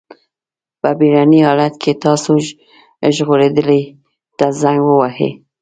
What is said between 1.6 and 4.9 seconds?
کې تاسو ژغورډلې ته زنګ